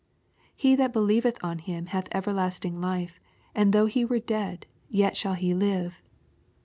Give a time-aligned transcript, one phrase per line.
[0.55, 3.19] He that believeth on Him hath everlasting life,
[3.53, 6.01] and though he were dead yet shall he live.